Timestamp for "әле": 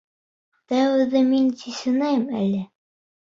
2.39-2.65